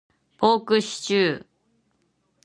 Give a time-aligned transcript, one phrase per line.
[0.39, 1.45] ポークシチュー